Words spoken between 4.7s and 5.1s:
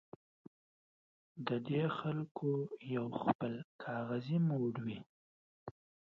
وي.